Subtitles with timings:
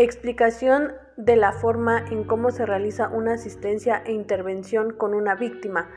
[0.00, 5.90] Explicación de la forma en cómo se realiza una asistencia e intervención con una víctima.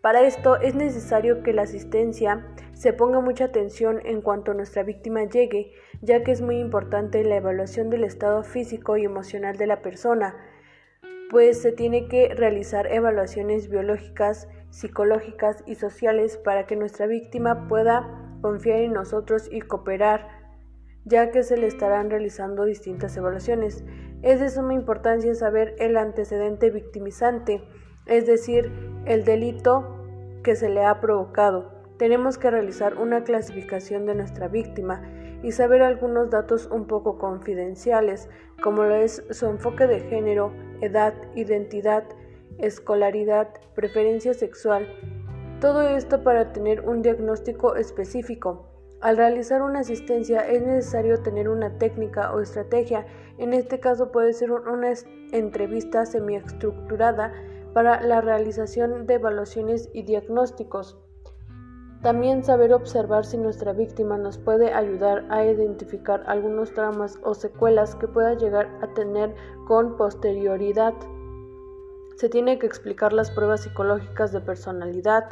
[0.00, 5.24] Para esto es necesario que la asistencia se ponga mucha atención en cuanto nuestra víctima
[5.24, 9.82] llegue, ya que es muy importante la evaluación del estado físico y emocional de la
[9.82, 10.36] persona,
[11.28, 18.38] pues se tiene que realizar evaluaciones biológicas, psicológicas y sociales para que nuestra víctima pueda
[18.42, 20.39] confiar en nosotros y cooperar
[21.10, 23.84] ya que se le estarán realizando distintas evaluaciones.
[24.22, 27.62] Es de suma importancia saber el antecedente victimizante,
[28.06, 28.72] es decir,
[29.06, 29.96] el delito
[30.44, 31.72] que se le ha provocado.
[31.98, 35.02] Tenemos que realizar una clasificación de nuestra víctima
[35.42, 38.28] y saber algunos datos un poco confidenciales,
[38.62, 42.04] como lo es su enfoque de género, edad, identidad,
[42.58, 44.86] escolaridad, preferencia sexual.
[45.60, 48.70] Todo esto para tener un diagnóstico específico.
[49.00, 53.06] Al realizar una asistencia es necesario tener una técnica o estrategia,
[53.38, 54.92] en este caso puede ser una
[55.32, 57.32] entrevista semiestructurada
[57.72, 60.98] para la realización de evaluaciones y diagnósticos.
[62.02, 67.94] También saber observar si nuestra víctima nos puede ayudar a identificar algunos traumas o secuelas
[67.94, 69.34] que pueda llegar a tener
[69.66, 70.94] con posterioridad.
[72.16, 75.24] Se tiene que explicar las pruebas psicológicas de personalidad,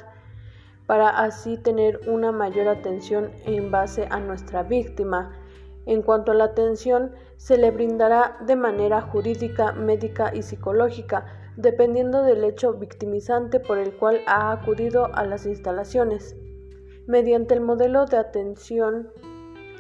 [0.89, 5.39] para así tener una mayor atención en base a nuestra víctima.
[5.85, 11.27] En cuanto a la atención, se le brindará de manera jurídica, médica y psicológica,
[11.59, 16.35] dependiendo del hecho victimizante por el cual ha acudido a las instalaciones.
[17.07, 19.11] Mediante el modelo de atención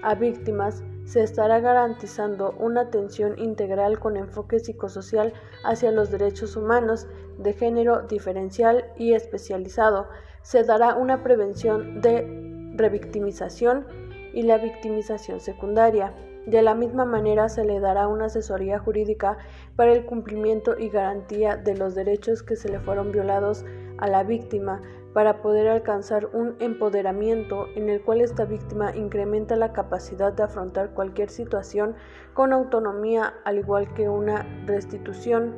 [0.02, 5.32] a víctimas, se estará garantizando una atención integral con enfoque psicosocial
[5.64, 7.06] hacia los derechos humanos
[7.38, 10.06] de género diferencial y especializado.
[10.42, 13.86] Se dará una prevención de revictimización
[14.34, 16.12] y la victimización secundaria.
[16.46, 19.38] De la misma manera se le dará una asesoría jurídica
[19.76, 23.64] para el cumplimiento y garantía de los derechos que se le fueron violados
[23.98, 24.80] a la víctima,
[25.12, 30.90] para poder alcanzar un empoderamiento en el cual esta víctima incrementa la capacidad de afrontar
[30.90, 31.96] cualquier situación
[32.34, 35.56] con autonomía, al igual que una restitución,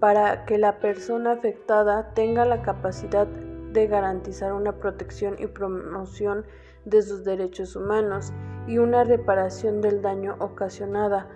[0.00, 6.44] para que la persona afectada tenga la capacidad de garantizar una protección y promoción
[6.84, 8.32] de sus derechos humanos
[8.66, 11.28] y una reparación del daño ocasionada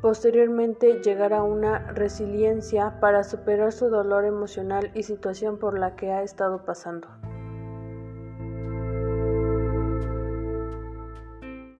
[0.00, 6.22] Posteriormente llegará una resiliencia para superar su dolor emocional y situación por la que ha
[6.22, 7.08] estado pasando.